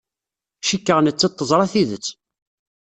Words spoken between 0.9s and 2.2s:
nettat teẓra tidet.